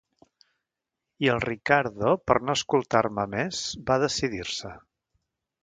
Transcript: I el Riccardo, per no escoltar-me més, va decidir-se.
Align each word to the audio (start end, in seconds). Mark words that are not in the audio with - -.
I 1.25 1.29
el 1.33 1.41
Riccardo, 1.43 2.15
per 2.31 2.37
no 2.47 2.57
escoltar-me 2.61 3.29
més, 3.37 3.61
va 3.91 3.99
decidir-se. 4.07 4.77